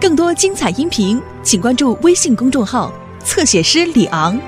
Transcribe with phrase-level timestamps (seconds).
[0.00, 2.92] 更多精彩音频请关注微信公众号
[3.24, 4.38] 侧写师李昂。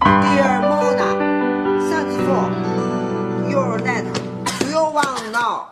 [0.00, 2.50] Dearmorning 下次做
[3.50, 4.04] you're dead
[4.70, 5.66] you wanna know?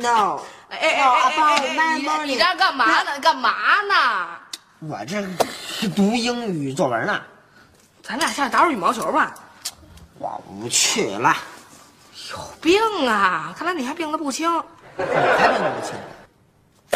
[0.00, 0.40] Know
[0.70, 3.18] 哎哎阿爸阿妈你这干嘛呢？
[3.20, 3.50] 干嘛
[3.86, 3.94] 呢？
[4.80, 5.22] 我这
[5.94, 7.20] 读英语作文呢。
[8.02, 9.34] 咱俩下去打会羽毛球吧。
[10.22, 11.34] 我不去了。
[12.30, 13.52] 有病啊！
[13.58, 14.48] 看来你还病得不轻。
[14.96, 15.04] 我
[15.38, 15.96] 才病得不轻。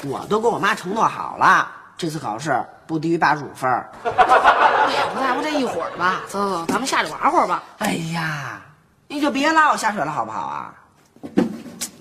[0.08, 1.68] 我都跟我妈承诺好了，
[1.98, 3.90] 这次考试不低于八十五分儿。
[4.04, 6.22] 哎呀，不在乎这一会儿吧。
[6.28, 7.64] 走走走，咱们下去玩会儿吧。
[7.78, 8.62] 哎呀，
[9.08, 10.72] 你就别拉我下水了，好不好啊？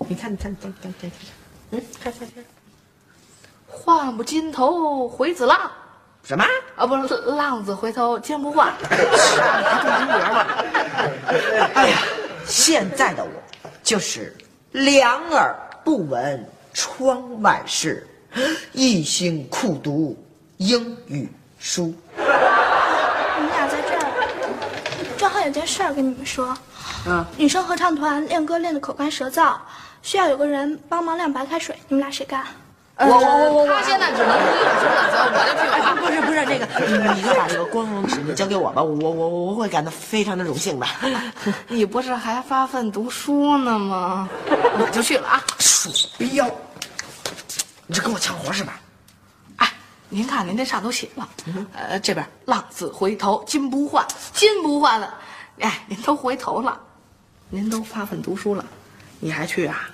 [0.08, 1.12] 你看，你看，看看看看，
[1.72, 2.46] 嗯，看看看，
[3.68, 5.72] 换不金头回子浪
[6.26, 6.44] 什么？
[6.76, 8.74] 啊，不是浪子回头金不换。
[8.90, 9.06] 还中
[9.96, 10.48] 金角呢。
[11.76, 11.98] 哎呀，
[12.48, 13.30] 现在的我
[13.84, 14.36] 就是
[14.72, 18.08] 两耳不闻窗外事，
[18.72, 20.18] 一心苦读
[20.58, 21.94] 英语书。
[22.18, 24.12] 你们俩在这儿，
[25.16, 26.58] 正好有件事儿跟你们说。
[27.08, 29.56] 嗯，女生合唱团练歌练得口干舌燥，
[30.02, 32.44] 需要有个人帮忙晾白开水，你们俩谁干？
[32.98, 35.66] 我我我我，他现在只能是一指了，走，我就去。
[36.00, 40.86] 不是不是，这个你就把这个光荣使命交给我吧，我我我我会感到非常的荣幸的。
[41.68, 44.30] 你不是还发奋读书呢吗？
[44.80, 45.44] 我就去了啊。
[45.60, 46.50] 鼠标，
[47.88, 48.80] 你这跟我抢活是吧？
[49.58, 49.74] 哎，
[50.10, 51.28] 您看您这上头写了，
[51.74, 55.14] 呃，这边浪子回头金不换，金不换了，
[55.60, 56.80] 哎，您都回头了，
[57.50, 58.64] 您都发奋读书了，
[59.20, 59.90] 你还去啊？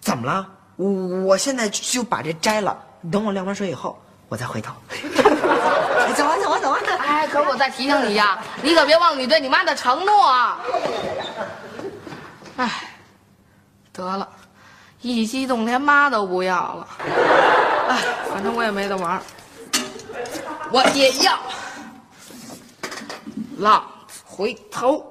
[0.00, 0.46] 怎么了？
[0.78, 0.88] 我
[1.24, 2.78] 我现在就把这摘了，
[3.10, 3.98] 等我晾完水以后，
[4.28, 4.72] 我再回头。
[6.16, 6.78] 走啊走啊走啊！
[7.00, 10.58] 哎，可我再提醒你呀，你可别忘了你对你妈的承诺啊！
[12.56, 12.90] 哎，
[13.92, 14.28] 得了，
[15.00, 16.88] 一激动连妈都不要了。
[17.88, 17.98] 哎，
[18.32, 19.20] 反正我也没得玩
[20.70, 21.38] 我也要
[23.58, 25.04] 浪子回头，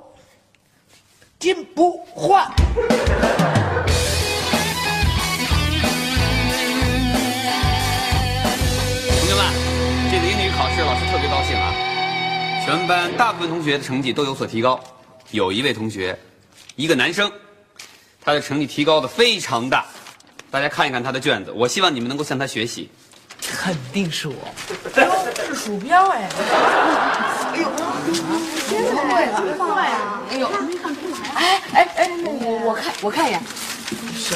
[1.39, 2.50] 金不换。
[12.67, 14.78] 全班大部分同学的成绩都有所提高，
[15.31, 16.19] 有一位同学，
[16.75, 17.31] 一个男生，
[18.22, 19.85] 他的成绩提高的非常大。
[20.51, 22.89] 大家看一看他的卷子，我希望你们能够向他学习。
[23.39, 24.35] 肯定是我。
[25.47, 26.27] 是鼠标哎！
[27.53, 27.72] 哎呦，
[28.67, 28.81] 对
[29.27, 30.22] 了，对啊！
[30.29, 33.41] 哎呦，没看出来哎哎哎，我我看我看一眼，
[34.13, 34.35] 是，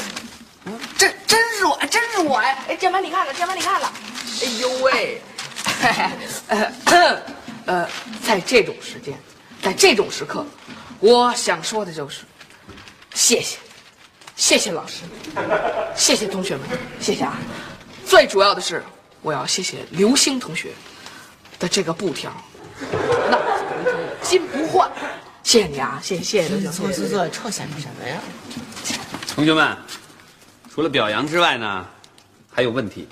[0.97, 2.63] 这真是我，真是我哎！
[2.69, 3.91] 哎，键盘你看了，键盘你看了，
[4.41, 5.21] 哎呦喂，
[7.65, 7.89] 呃呃，
[8.23, 9.17] 在这种时间，
[9.61, 10.45] 在这种时刻，
[10.99, 12.21] 我想说的就是，
[13.13, 13.57] 谢谢，
[14.35, 15.03] 谢谢老师，
[15.95, 16.67] 谢谢同学们，
[16.99, 17.37] 谢谢啊！
[18.05, 18.83] 最主要的是，
[19.21, 20.71] 我要谢谢刘星同学
[21.59, 22.31] 的这个布条。
[23.29, 23.39] 那
[24.21, 24.91] 金不换，
[25.43, 28.19] 谢谢你啊，谢谢谢谢刘星，坐坐坐，臭想什么呀？
[29.33, 29.77] 同学们，
[30.73, 31.85] 除了表扬之外呢，
[32.51, 33.07] 还有问题。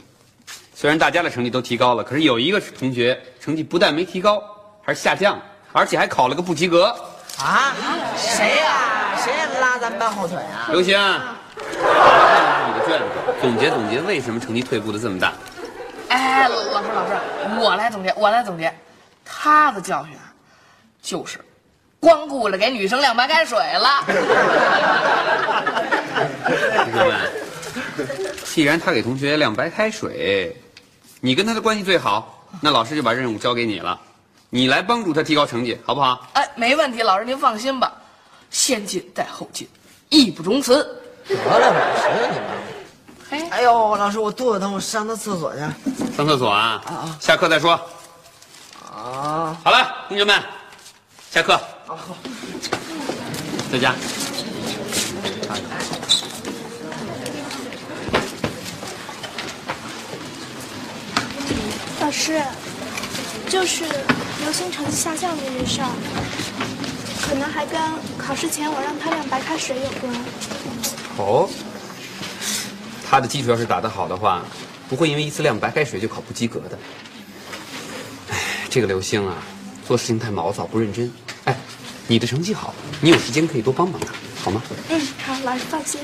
[0.80, 4.42] 虽然大家的成绩都提高了，可是有一个同学成绩不但没提高，
[4.82, 5.38] 还是下降，
[5.74, 6.86] 而且还考了个不及格。
[7.38, 7.76] 啊？
[8.16, 10.70] 谁呀、谁拉咱们班后腿啊？
[10.72, 13.06] 刘星，看看你的卷子，
[13.42, 15.34] 总结总结为什么成绩退步的这么大。
[16.08, 17.12] 哎，老师老师，
[17.60, 18.74] 我来总结，我来总结，
[19.26, 20.32] 他的教训啊，
[21.02, 21.40] 就是
[22.00, 24.06] 光顾着给女生晾白开水了。
[26.86, 27.20] 同学们，
[28.46, 30.56] 既然他给同学晾白开水，
[31.20, 34.00] 你跟他的关系最好，那老师就把任务交给你了，
[34.50, 36.28] 你来帮助他提高成绩，好不好？
[36.34, 37.92] 哎，没问题，老师您放心吧，
[38.50, 39.68] 先进带后进，
[40.10, 40.78] 义不容辞。
[41.28, 42.48] 得了吧，谁呀你们？
[43.30, 45.60] 嘿，哎呦，老师，我肚子疼，我上趟厕所去。
[46.16, 46.82] 上厕所啊？
[46.86, 47.74] 啊啊下课再说。
[48.92, 50.42] 啊，好了，同学们，
[51.30, 51.54] 下课。
[51.54, 52.18] 啊，好
[53.72, 53.94] 在家。
[62.10, 62.42] 老师，
[63.50, 63.84] 就是
[64.42, 65.88] 刘星成绩下降这件事儿，
[67.22, 67.80] 可能还跟
[68.18, 70.12] 考试前我让他晾白开水有关。
[71.18, 71.48] 哦，
[73.08, 74.44] 他的基础要是打得好的话，
[74.90, 76.80] 不会因为一次晾白开水就考不及格的。
[78.32, 78.38] 哎，
[78.72, 79.36] 这个刘星啊，
[79.88, 81.14] 做事情太毛躁不认真。
[81.44, 81.56] 哎，
[82.08, 84.08] 你的成绩好，你有时间可以多帮帮他，
[84.44, 84.60] 好吗？
[84.90, 86.02] 嗯，好，老师放心。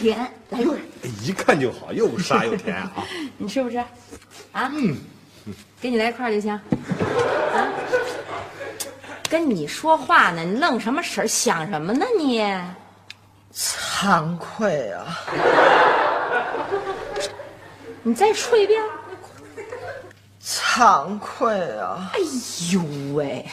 [0.00, 0.18] 甜。
[0.50, 0.76] 来，一块。
[1.22, 2.92] 一看就好，又沙又甜啊！
[3.38, 3.78] 你吃不吃？
[4.52, 4.70] 啊？
[4.74, 4.96] 嗯，
[5.80, 6.52] 给你来一块就行。
[6.52, 6.60] 啊，
[9.28, 11.26] 跟你说话呢，你愣什么神儿？
[11.26, 12.40] 想什么呢你？
[13.52, 15.18] 惭愧啊！
[18.02, 18.80] 你再说一遍。
[20.42, 22.10] 惭愧啊！
[22.14, 22.18] 哎
[22.72, 22.80] 呦
[23.14, 23.44] 喂，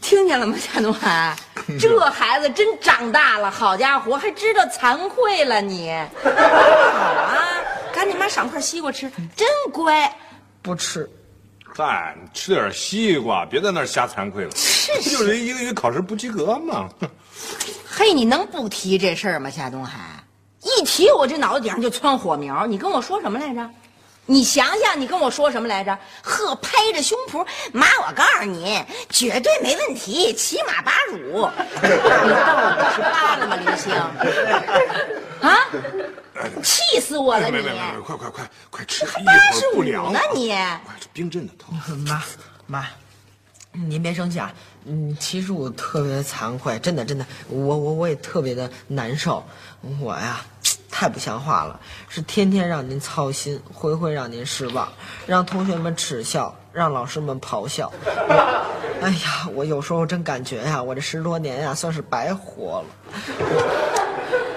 [0.00, 1.34] 听见了吗，夏东海？
[1.80, 5.92] 这孩子真长大了，好家伙，还知道惭愧了你。
[6.22, 7.38] 好啊，
[7.92, 10.14] 赶紧妈赏块西瓜吃，真乖。
[10.60, 11.08] 不吃，
[11.74, 14.50] 嗨，你吃点西瓜，别在那儿瞎惭愧了。
[14.50, 16.88] 不就是一个月考试不及格嘛？
[17.88, 19.98] 嘿，你能不提这事儿吗，夏东海？
[20.62, 22.66] 一提我这脑子顶上就窜火苗。
[22.66, 23.70] 你跟我说什么来着？
[24.26, 25.98] 你想想，你跟我说什么来着？
[26.22, 31.48] 呵，拍着胸脯，妈，我告诉你，绝对没问题，骑马八乳。
[31.82, 33.92] 你到五十八了吗，刘星？
[35.40, 35.58] 啊！
[36.62, 37.52] 气死我了你！
[37.52, 40.54] 没没没，快快快快吃，一八会十五儿不凉呢你？
[41.12, 41.74] 冰镇的疼。
[42.06, 42.22] 妈
[42.66, 42.86] 妈，
[43.72, 44.52] 您别生气啊。
[44.84, 49.44] 嗯，其实我特别惭愧，真的真的，我我我也特别的难受。
[50.00, 50.40] 我呀，
[51.02, 54.86] 太不像话了，是天天让您操心，回回让您失望，
[55.26, 57.92] 让同学们耻笑，让老师们咆哮。
[59.00, 62.84] 哎呀，我有时候真感觉呀，我这十多年呀，算是白活了。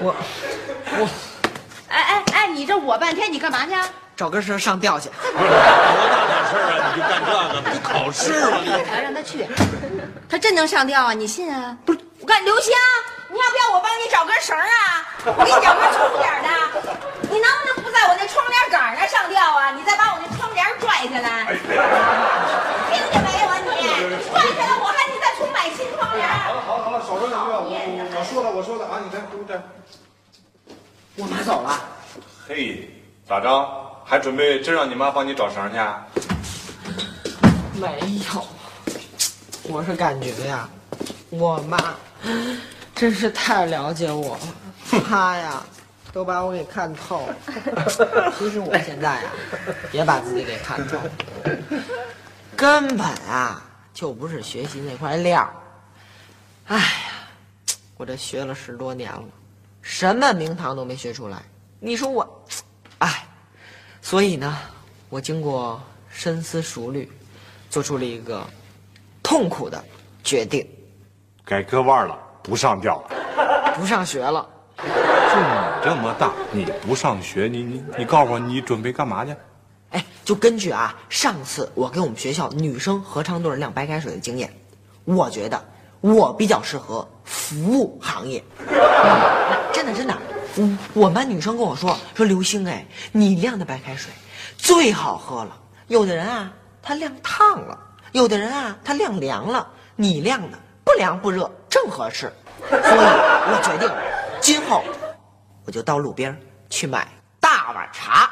[0.03, 0.15] 我
[1.00, 1.09] 我
[1.88, 3.74] 哎哎哎，你这我半天，你干嘛去？
[4.15, 5.09] 找根绳上吊去。
[5.09, 7.71] 多大点事儿啊，你就干这个？
[7.71, 8.59] 不考试吗？
[8.63, 9.48] 你还让他去，
[10.30, 11.12] 他真能上吊啊？
[11.12, 11.75] 你信啊？
[11.83, 12.71] 不是，我看刘星，
[13.35, 15.03] 你要不要我帮你找根绳啊？
[15.25, 16.47] 我给你找根粗点儿的。
[17.27, 19.75] 你能不能不在我那窗帘杆儿那上吊啊？
[19.75, 23.75] 你再把我那窗帘拽下来，听见没有啊你？
[24.31, 26.61] 拽下来，我还得再重买新窗帘好了。
[26.61, 29.59] 好了好了，少说两句了，我我我说了我说了啊，你看对不对？
[31.17, 31.77] 我妈走了。
[32.47, 32.89] 嘿，
[33.27, 33.83] 咋着？
[34.05, 35.77] 还准备真让你妈帮你找绳去？
[35.77, 36.05] 啊
[37.73, 37.99] 没
[38.33, 38.47] 有，
[39.63, 40.69] 我是感觉呀，
[41.31, 41.77] 我妈
[42.95, 45.62] 真是太了解我了， 他呀
[46.13, 47.36] 都把我给看透了。
[48.38, 49.31] 其实我现在呀，
[49.92, 51.12] 也把自己给看透了，
[52.56, 53.62] 根本啊
[53.94, 55.47] 就不是学习那块料。
[56.68, 56.86] 哎呀，
[57.97, 59.25] 我这学了十多年了，
[59.81, 61.44] 什么名堂都没学出来。
[61.80, 62.45] 你说我，
[63.00, 63.27] 哎，
[64.01, 64.57] 所以呢，
[65.09, 67.12] 我经过深思熟虑。
[67.68, 68.48] 做出了一个
[69.21, 69.83] 痛苦的
[70.24, 70.65] 决定，
[71.44, 74.47] 改割腕了，不上吊了，不上学了。
[74.77, 79.36] 就你这么大，你不上学，你你你告诉我，你准备干嘛去？
[79.92, 84.53] 哎，就根据啊上次我给我们学校女生合唱队晾白开水的经验，
[85.03, 85.63] 我觉得
[86.01, 88.44] 我比较适合服务行业。
[89.74, 90.15] 真的真的，
[90.56, 94.12] 我我们班女生跟我说说刘星哎，你晾的白开水
[94.57, 95.57] 最好喝了。
[95.88, 96.51] 有的人啊。
[96.88, 97.75] 他晾烫了，
[98.12, 102.31] 有的人啊，他晾凉了，你晾的不凉不热，正合适。
[102.69, 103.91] 所以我决定，
[104.39, 104.83] 今后
[105.65, 106.39] 我就到路边
[106.69, 107.07] 去买
[107.39, 108.29] 大碗茶。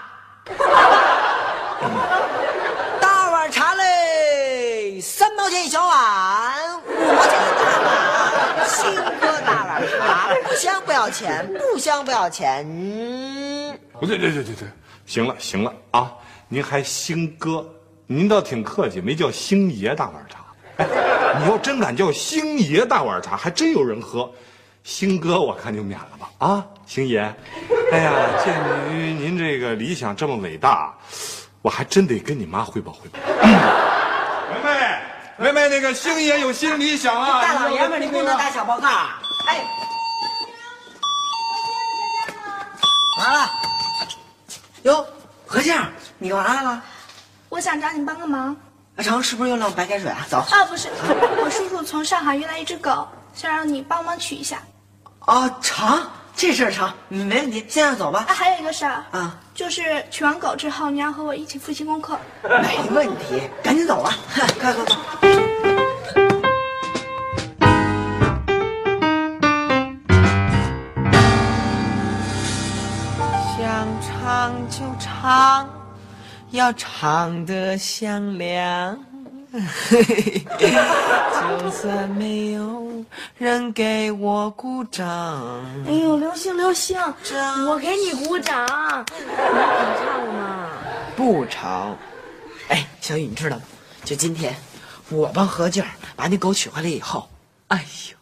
[3.02, 12.66] 大碗茶嘞，三毛钱一小碗，五毛钱一大碗，新哥大碗茶，不香不要钱，不香不要钱。
[12.66, 14.68] 嗯不对对对对对，
[15.06, 16.14] 行了行了啊，
[16.48, 17.66] 您还兴哥。
[18.06, 20.40] 您倒挺客气，没叫星爷大碗茶。
[21.34, 24.32] 哎，你要真敢叫星爷大碗茶，还真有人喝。
[24.84, 26.30] 星哥，我看就免了吧。
[26.38, 27.20] 啊，星爷，
[27.92, 28.12] 哎呀，
[28.44, 28.54] 鉴
[28.92, 30.94] 于您这个理想这么伟大，
[31.62, 33.20] 我还真得跟你妈汇报汇报。
[34.54, 37.42] 梅梅，梅梅，那个星爷有新理想啊！
[37.42, 38.88] 大老爷们，你不能打小报告。
[39.48, 39.64] 哎，
[43.20, 43.50] 完了。
[44.84, 45.06] 哟，
[45.48, 45.74] 何静，
[46.18, 46.84] 你干嘛来了？
[47.50, 48.56] 我想找你帮个忙。
[48.96, 50.24] 阿成是不是又晾白开水啊？
[50.30, 50.38] 走。
[50.38, 50.88] 啊，不是，
[51.44, 54.62] 我叔叔从上海运来一只狗，想让你帮忙取一下。
[55.22, 57.66] 哦，成，这事儿成，没问题。
[57.68, 58.26] 现在走吧。
[58.28, 62.20] 啊，还有一个事儿啊，就是取完狗之后，你要和我一起复习功课。
[62.44, 64.16] 没问题，赶紧走吧。
[64.60, 64.86] 快快快！
[73.58, 75.68] 想唱就唱。
[76.54, 78.96] 要唱得响亮，
[79.52, 79.58] 就
[81.72, 83.04] 算没有
[83.40, 85.04] 人给我鼓掌。
[85.88, 86.96] 哎呦，刘星，刘星，
[87.68, 88.68] 我给你鼓掌，
[89.18, 90.70] 你能唱吗？
[91.16, 91.98] 不唱。
[92.68, 93.64] 哎，小雨，你知道吗？
[94.06, 94.56] 就今天，
[95.10, 95.84] 我帮何静
[96.16, 97.28] 把那狗取回来以后，
[97.70, 98.18] 哎呦，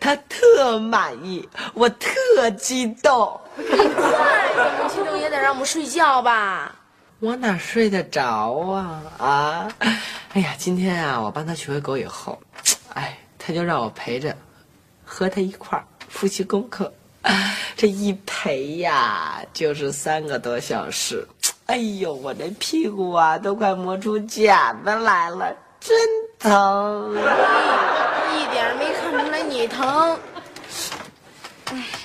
[0.00, 2.08] 他特满意，我特
[2.56, 3.38] 激动。
[3.58, 6.74] 你快，激动也得让我们睡觉吧。
[7.20, 9.68] 我哪睡得着啊啊！
[10.34, 12.38] 哎呀，今天啊，我帮他取回狗以后，
[12.94, 14.32] 哎，他就让我陪着，
[15.04, 16.92] 和他一块复习功课。
[17.76, 21.26] 这一陪呀，就是三个多小时。
[21.66, 25.98] 哎呦，我这屁股啊，都快磨出茧子来了，真
[26.38, 27.16] 疼！
[28.36, 30.16] 一点没看出来你疼。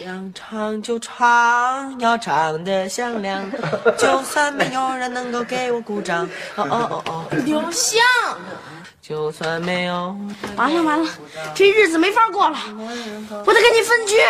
[0.03, 3.41] 想唱就唱，要唱得响亮，
[3.98, 6.27] 就算没有人能够给我鼓掌。
[6.55, 8.01] 哦哦哦哦，刘星，
[9.01, 10.13] 就算没有，
[10.57, 11.10] 完了完了，
[11.55, 12.57] 这日子没法过了，
[13.45, 14.17] 我得跟你分居。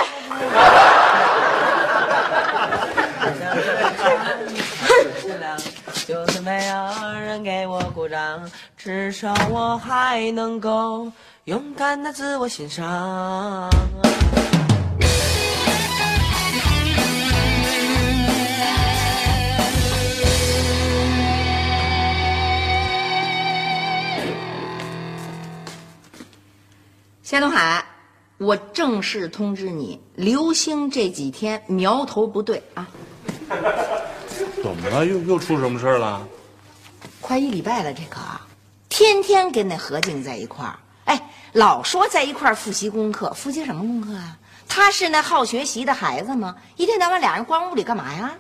[6.06, 6.76] 就算没有
[7.20, 11.12] 人给我鼓掌，至少我还能够
[11.46, 13.70] 勇敢的自我欣赏。
[27.34, 27.84] 夏东海，
[28.38, 32.88] 我正式通知你，刘星这几天苗头不对啊！
[34.62, 35.04] 怎么了？
[35.04, 36.22] 又又出什么事了？
[37.20, 38.20] 快一礼拜了，这可
[38.88, 41.20] 天天跟那何静在一块儿，哎，
[41.54, 44.38] 老说在一块儿复习功课，复习什么功课啊？
[44.70, 46.56] 他是那好学习的孩子吗？
[46.76, 48.32] 一天到晚俩人关屋里干嘛呀？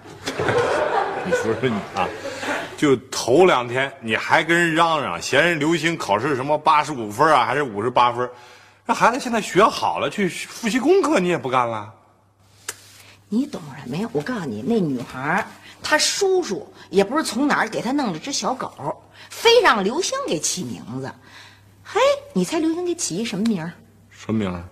[1.25, 2.07] 你说说你啊，
[2.77, 8.29] 就头两天你还跟人嚷嚷，嫌人刘星考试什么八十五分啊，还是五十八分？
[8.85, 11.93] 这孩子现在学好了，去复习功课，你也不干了？
[13.29, 14.09] 你懂什么呀？
[14.11, 15.47] 我告诉你，那女孩
[15.81, 21.11] 她叔叔也不是从哪儿给她弄了只小狗，非让刘星给起名字。
[21.83, 21.99] 嘿，
[22.33, 23.71] 你猜刘星给起一什么名儿？
[24.09, 24.63] 什么名儿？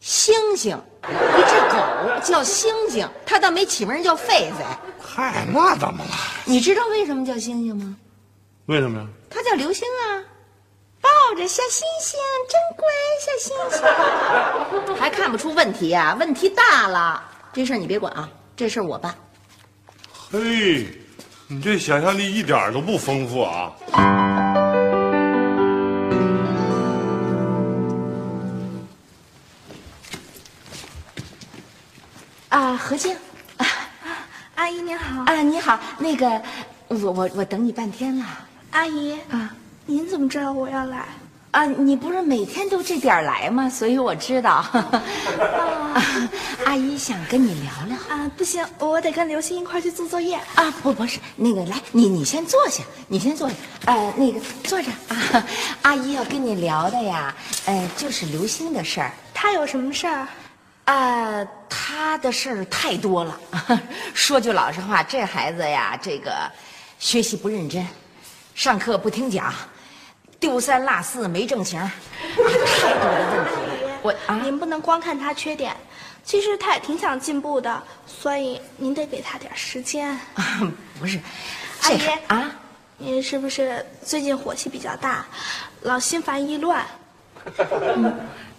[0.00, 4.64] 星星，一只狗叫星星，他倒没起名叫狒狒。
[4.98, 6.10] 嗨，那怎么了？
[6.46, 7.96] 你知道为什么叫星星吗？
[8.66, 9.06] 为什么呀？
[9.28, 10.24] 他叫刘星啊。
[11.26, 12.86] 抱着小星星，真乖，
[13.18, 14.94] 小星星。
[15.00, 16.14] 还看不出问题啊？
[16.20, 17.22] 问题大了。
[17.50, 19.14] 这事儿你别管啊，这事儿我办。
[20.30, 20.86] 嘿，
[21.48, 23.72] 你这想象力一点儿都不丰富啊！
[32.50, 33.16] 啊，何静，
[33.56, 33.66] 啊，
[34.56, 35.22] 阿姨您好。
[35.22, 36.42] 啊，你好，那个，
[36.88, 38.26] 我我我等你半天了。
[38.72, 39.54] 阿姨啊，
[39.86, 41.04] 您怎么知道我要来？
[41.50, 43.68] 啊，你不是每天都这点儿来吗？
[43.70, 44.64] 所以我知道。
[46.64, 47.96] 阿姨想跟你聊聊。
[48.08, 50.36] 啊，不行，我得跟刘星一块去做作业。
[50.56, 53.54] 啊，不，不是那个，来，你你先坐下，你先坐下。
[53.84, 55.46] 呃，那个坐着啊，
[55.82, 57.32] 阿姨要跟你聊的呀，
[57.66, 59.12] 呃，就是刘星的事儿。
[59.32, 60.26] 他有什么事儿？
[60.86, 63.38] 啊，他的事儿太多了。
[64.12, 66.50] 说句老实话，这孩子呀，这个
[66.98, 67.86] 学习不认真，
[68.54, 69.52] 上课不听讲，
[70.38, 73.98] 丢三落四没正形，太多的问题了。
[74.00, 75.76] 我啊，您不能光看他缺点，
[76.24, 80.16] 其实他也挺想进步的，所以您得给他点时间。
[81.00, 81.18] 不是，
[81.82, 82.52] 阿姨啊，
[82.96, 85.26] 您是不是最近火气比较大，
[85.82, 86.86] 老心烦意乱？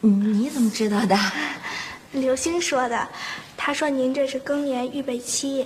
[0.02, 1.18] 你你怎么知道的？
[2.12, 3.08] 刘星说的，
[3.56, 5.66] 他说您这是更年预备期，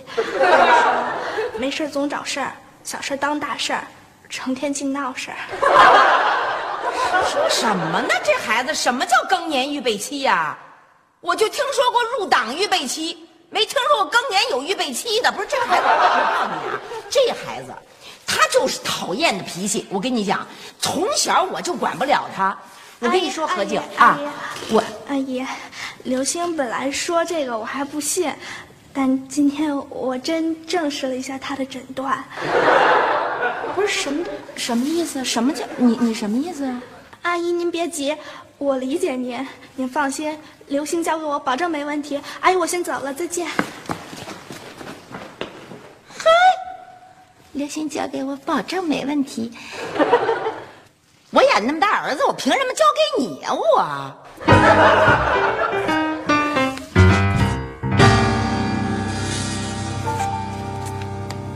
[1.57, 3.83] 没事总找事儿，小事当大事儿，
[4.29, 5.38] 成天净闹事儿。
[7.29, 8.07] 说 什么呢？
[8.24, 10.57] 这孩子什么叫更年预备期呀、
[11.21, 15.31] 我就听说过入党预备期，没听说过更年有预备期的。
[15.31, 17.74] 不是这孩子，我告诉你啊，这孩子
[18.25, 19.86] 他就是讨厌的脾气。
[19.89, 20.48] 我跟你讲，
[20.79, 22.57] 从小我就管不了他。
[23.00, 24.17] 我跟你说，何静啊，
[24.71, 25.45] 我阿姨，
[26.03, 28.33] 刘星本来说这个我还不信，
[28.93, 32.24] 但今天我真证实了一下他的诊断。
[33.75, 35.23] 不是什么什么意思？
[35.23, 36.81] 什么叫你你什么意思啊？
[37.21, 38.15] 阿姨您别急，
[38.57, 42.19] 我理解您，您放心，刘星交给我，保证没问题。
[42.39, 43.47] 阿姨，我先走了，再见。
[47.51, 49.51] 刘星交给我，保证没问题。
[51.31, 54.13] 我养那么大儿子，我凭什么交给你啊、我。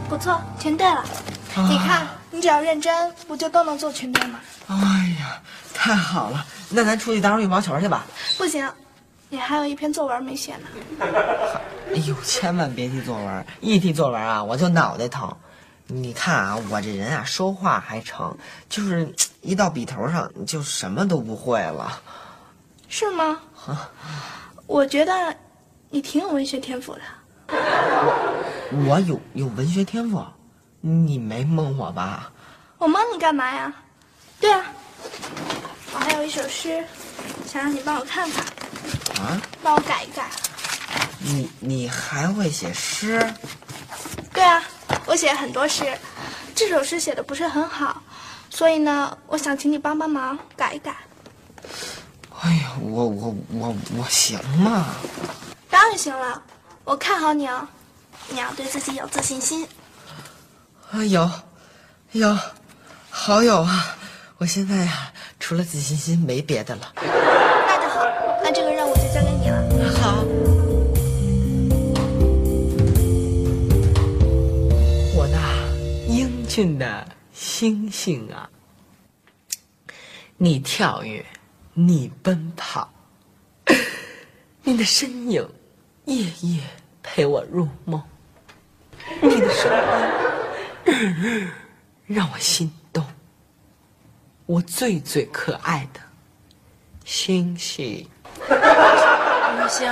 [0.09, 1.05] 不错，全对了。
[1.55, 4.39] 你看，你只要认真，不就都能做全对吗？
[4.67, 4.75] 哎
[5.19, 5.39] 呀，
[5.73, 6.43] 太好了！
[6.69, 8.05] 那咱出去打会儿羽毛球去吧。
[8.37, 8.67] 不行，
[9.29, 10.67] 你还有一篇作文没写呢。
[11.93, 15.31] 哎呦，千万别提作文，一提作文啊，我就脑袋疼。
[15.85, 18.35] 你看啊，我这人啊，说话还成，
[18.67, 22.01] 就是一到笔头上就什么都不会了。
[22.89, 23.39] 是吗？
[24.65, 25.35] 我觉得
[25.89, 27.01] 你挺有文学天赋的。
[27.49, 30.23] 我我有有文学天赋，
[30.85, 32.29] 你没蒙我吧？
[32.77, 33.73] 我蒙你干嘛呀？
[34.37, 34.65] 对啊，
[35.93, 36.83] 我还有一首诗，
[37.47, 38.43] 想让你帮我看看，
[39.23, 40.29] 啊，帮我改一改。
[41.19, 43.33] 你你还会写诗？
[44.33, 44.61] 对啊，
[45.05, 45.97] 我写很多诗，
[46.53, 48.03] 这首诗写的不是很好，
[48.49, 50.97] 所以呢，我想请你帮帮忙改一改。
[52.41, 54.87] 哎呀，我我我我行吗？
[55.69, 56.43] 当然行了，
[56.83, 57.65] 我看好你哦，
[58.27, 59.65] 你要对自己有自信心。
[60.93, 61.27] 啊，有，
[62.11, 62.37] 有，
[63.09, 63.97] 好有啊！
[64.37, 66.93] 我现在呀、除了自信心没别的了。
[66.97, 68.05] 那就好，
[68.43, 69.91] 那这个任务就交给你了。
[69.99, 70.23] 好，
[75.15, 78.47] 我那英俊的星星啊，
[80.37, 81.25] 你跳跃，
[81.73, 82.87] 你奔跑，
[84.61, 85.49] 你的身影
[86.05, 86.61] 夜夜
[87.01, 87.99] 陪我入梦，
[89.23, 90.22] 你的声音
[92.05, 93.05] 让我心动。
[94.45, 95.99] 我最最可爱的
[97.05, 98.07] 星星。
[98.49, 99.89] 刘星，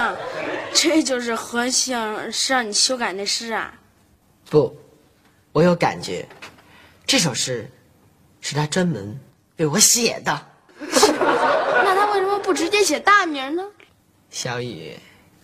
[0.74, 1.96] 这就是何星
[2.32, 3.74] 是让你修改那诗啊？
[4.50, 4.76] 不，
[5.54, 6.28] 我有感觉，
[7.06, 7.70] 这首诗
[8.42, 9.18] 是他专门
[9.58, 10.48] 为我写的。
[10.80, 13.64] 那他为什么不直接写大名呢？
[14.30, 14.98] 小雨，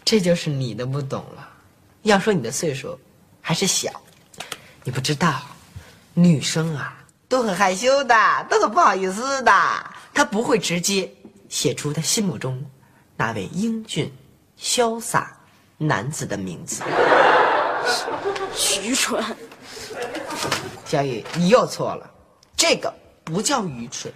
[0.03, 1.49] 这就是你的不懂了。
[2.01, 2.99] 要说你的岁数
[3.39, 3.91] 还是小，
[4.87, 5.41] 你不知道，
[6.13, 8.15] 女生啊都很害羞的，
[8.49, 9.51] 都很不好意思的，
[10.13, 11.13] 她不会直接
[11.49, 12.65] 写出她心目中
[13.17, 14.09] 那位英俊、
[14.57, 15.37] 潇洒
[15.77, 16.83] 男子的名字。
[18.81, 19.21] 愚蠢！
[20.85, 22.09] 小雨，你又错了，
[22.55, 22.93] 这个
[23.25, 24.09] 不叫愚蠢，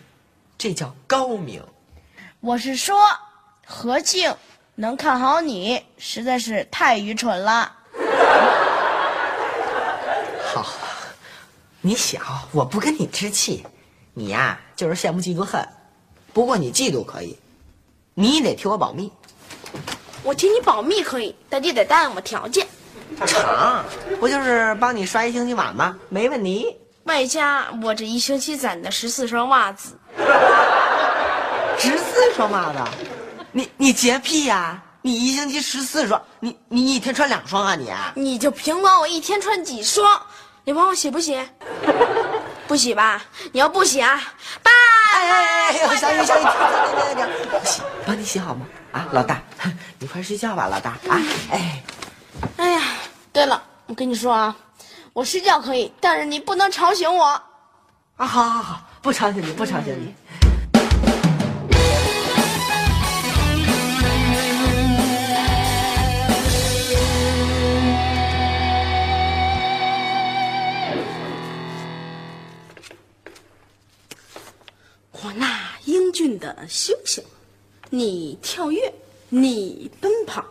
[0.57, 1.61] 这叫高明。
[2.39, 2.97] 我是说，
[3.67, 4.33] 何静
[4.75, 7.69] 能看好你，实在是太愚蠢了。
[10.53, 10.65] 好，
[11.79, 12.19] 你小，
[12.51, 13.65] 我不跟你置气，
[14.13, 15.65] 你呀就是羡慕嫉妒恨。
[16.33, 17.39] 不过你嫉妒可以，
[18.13, 19.09] 你得替我保密。
[20.23, 22.67] 我替你保密可以，但你得答应我条件。
[23.25, 23.81] 成，
[24.19, 25.97] 不就是帮你刷一星期碗吗？
[26.09, 26.75] 没问题。
[27.05, 29.97] 外加我这一星期攒的十四双袜子。
[31.77, 32.79] 十四双袜子，
[33.53, 37.89] 你你洁癖呀、你一星期十四双，你你一天穿两双啊你？
[38.15, 40.21] 你就凭管我一天穿几双，
[40.63, 41.39] 你帮我洗不洗？
[42.67, 43.21] 不洗吧？
[43.51, 44.21] 你要不洗啊，
[44.63, 44.71] 爸！
[45.13, 48.65] 哎哎哎，小雨小雨，停停停停停，不洗，帮你洗好吗？
[48.91, 49.41] 啊，老大，
[49.99, 51.19] 你快睡觉吧，老大啊，
[51.51, 51.83] 哎。
[52.57, 52.81] 哎呀，
[53.33, 54.55] 对了，我跟你说啊，
[55.13, 57.25] 我睡觉可以，但是你不能吵醒我。
[58.17, 60.13] 啊，好好好，不吵醒你，不吵醒你。
[60.29, 60.30] 我
[76.31, 77.21] 英俊的星星，
[77.89, 78.93] 你跳跃，
[79.27, 80.45] 你奔跑，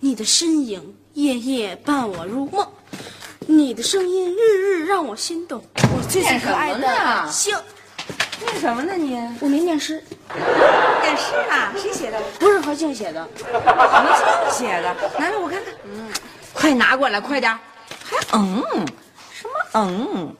[0.00, 2.66] 你的身影夜夜伴我入梦，
[3.40, 5.62] 你的声音日日让我心动。
[5.74, 7.54] 我最最可爱的星，
[8.40, 9.16] 念什么呢你？
[9.40, 10.02] 我没念诗，
[11.02, 11.74] 念诗啊？
[11.76, 12.18] 谁写的？
[12.40, 13.28] 不是何静写的。
[13.36, 14.96] 何静写的？
[15.18, 15.74] 拿来我看看。
[16.54, 17.52] 快拿过来，快点！
[18.02, 18.64] 还嗯？
[19.30, 20.34] 什么嗯？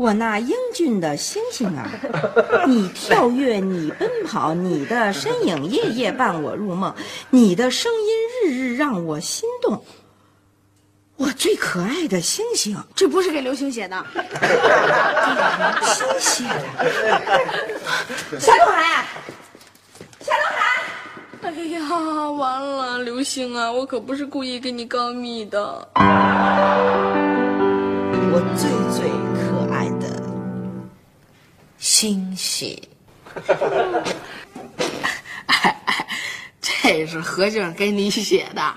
[0.00, 1.86] 我那英俊的星星啊，
[2.66, 6.94] 你跳跃，你奔跑，你的身影夜夜伴我入梦，
[7.28, 8.08] 你的声音
[8.42, 9.84] 日日让我心动。
[11.16, 14.02] 我最可爱的星星，这不是给刘星写的，
[15.82, 16.64] 星写的。
[18.40, 19.04] 夏东海，
[20.20, 20.64] 夏东海。
[21.42, 21.78] 哎呀，
[22.30, 25.86] 完了，刘星啊，我可不是故意给你告密的。
[28.32, 28.70] 我最
[32.00, 32.82] 星星。
[35.44, 36.06] 哎哎，
[36.58, 38.74] 这是何静给你写的。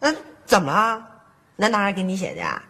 [0.00, 1.02] 嗯，怎么了？
[1.56, 2.62] 那哪儿给你写的呀？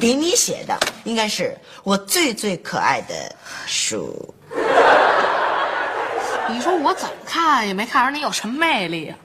[0.00, 3.14] 给你写的应该是我最最可爱的
[3.66, 4.34] 书。
[6.50, 9.18] 你说我怎么看也没看出你有什么魅力啊、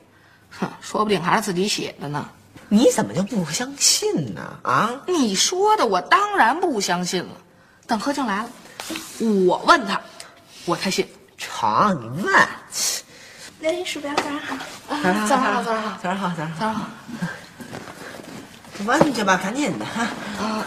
[0.60, 2.30] 哼，说不定还是自己写的呢。
[2.70, 4.60] 你怎么就不相信呢？
[4.62, 5.02] 啊？
[5.08, 7.32] 你说的，我当然不相信了。
[7.88, 8.50] 等何静来了，
[9.20, 10.00] 我问他，
[10.66, 11.08] 我才信。
[11.38, 12.48] 成，你问。
[13.60, 14.58] 刘星鼠标早上好。
[14.88, 16.60] 早早上好，早上好，早上好，早上好。
[16.60, 16.88] 早上好。
[18.86, 20.04] 问去吧，赶紧的哈。
[20.40, 20.66] 啊，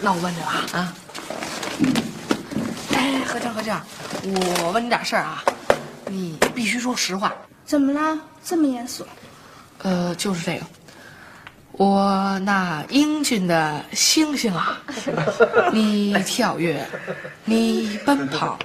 [0.00, 0.94] 那我问去吧啊。
[2.94, 3.74] 哎，何静，何静，
[4.62, 5.44] 我问你点事儿啊，
[6.06, 7.32] 你必须说实话。
[7.64, 8.18] 怎么了？
[8.44, 9.06] 这么严肃？
[9.78, 10.64] 呃，就是这个，
[11.76, 14.80] 我那英俊的星星啊，
[15.74, 16.86] 你跳跃，
[17.44, 18.56] 你奔跑，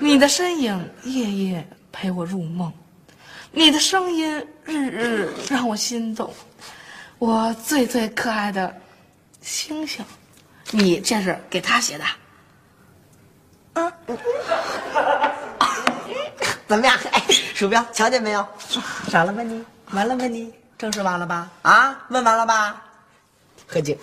[0.00, 2.70] 你的身影夜夜陪我入梦，
[3.52, 6.30] 你的声音日日让我心动。
[7.18, 8.74] 我最最可爱的
[9.40, 10.04] 星星，
[10.72, 12.04] 你这是给他写的？
[13.80, 13.90] 啊？
[16.68, 16.94] 怎么样？
[17.12, 17.22] 哎，
[17.54, 18.46] 鼠标瞧见没有？
[19.08, 19.64] 傻了吧你？
[19.92, 20.52] 完了吧你？
[20.82, 21.48] 正式完了吧？
[21.62, 22.82] 啊，问完了吧？
[23.68, 23.96] 何静，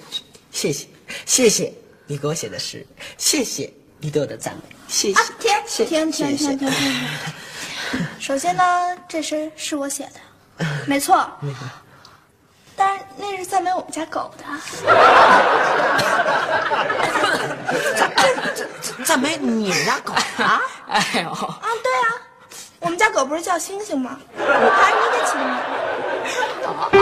[0.49, 0.87] 谢谢，
[1.25, 1.73] 谢谢
[2.07, 2.87] 你给我写的诗，
[3.17, 7.09] 谢谢你对我的赞美，谢谢，天谢天天天天天。
[8.17, 10.09] 首先呢，这诗是我写
[10.57, 11.29] 的，没错。
[12.77, 14.45] 但是那是赞美我们家狗的。
[17.97, 18.33] 赞赞
[19.03, 20.61] 赞美你们家狗啊？
[20.87, 21.29] 哎呦！
[21.29, 22.15] 啊，对啊，
[22.79, 24.17] 我们家狗不是叫星星吗？
[24.37, 25.57] 还是你给起的名。
[26.71, 26.89] 好，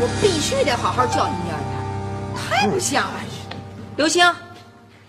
[0.00, 1.64] 我必须得好好教训教训
[2.34, 3.14] 他，太不像了。
[3.96, 4.24] 刘星，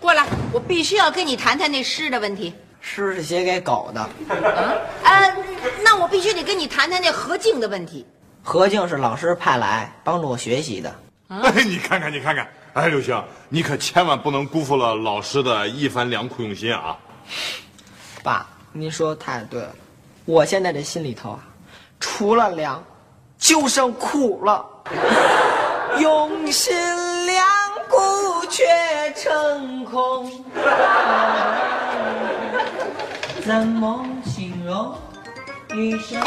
[0.00, 2.52] 过来，我必须要跟你谈谈那诗的问题。
[2.80, 4.08] 诗是写给狗的，啊，
[5.04, 5.32] 呃，
[5.84, 8.04] 那我必须得跟你谈谈那何静的问题。
[8.42, 10.92] 何静是老师派来帮助我学习的。
[11.28, 16.98] 哎， 你看看，你看看，哎，刘星，你可千万不能辜负了老师的一番良苦用心啊！
[18.22, 19.74] 爸，您说的太对了，
[20.24, 21.40] 我现在这心里头啊，
[21.98, 22.82] 除了凉，
[23.38, 24.66] 就剩苦了。
[25.98, 26.72] 用心
[27.26, 27.46] 良
[27.88, 28.64] 苦却
[29.14, 30.30] 成空，
[33.44, 34.94] 怎么形容
[35.74, 36.22] 女生？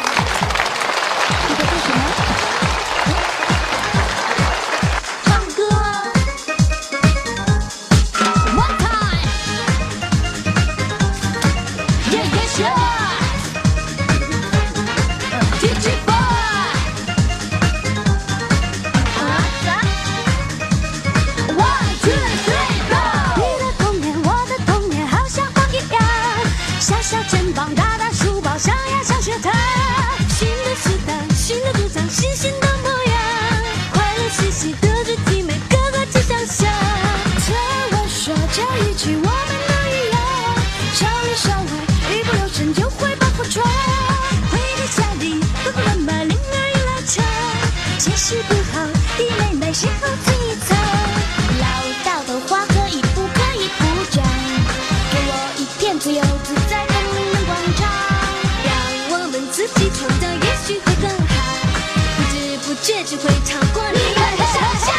[63.05, 64.95] 知不觉就会超过你的想象。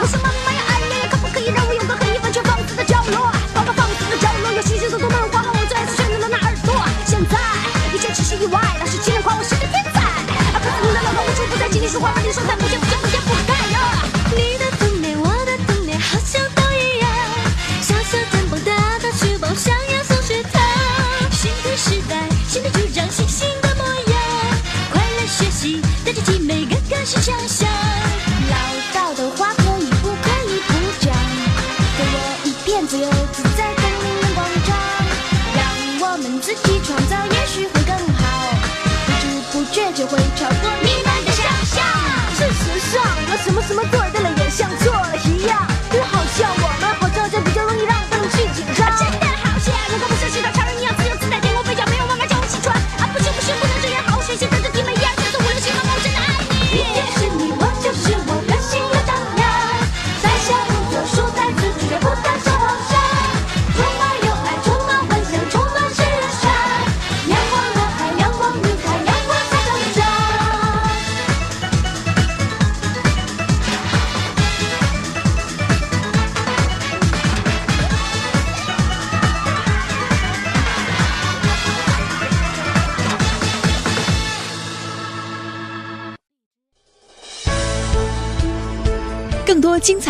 [0.00, 3.32] 我说妈妈呀，哎呀呀，可不可以让我有个可以完全放肆的角落？
[3.54, 6.74] 爸爸放肆的角落有许许多多漫画和我最爱是炫的那耳朵。
[7.06, 7.38] 现在
[7.94, 8.60] 一切只是意外，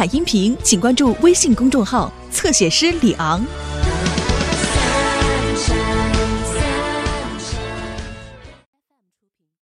[0.06, 3.44] 音频，请关注微信公众号“侧写师李昂”。